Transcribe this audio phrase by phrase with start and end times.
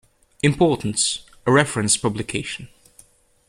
[0.41, 2.69] Importance: A reference publication.